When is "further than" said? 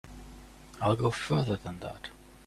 1.11-1.77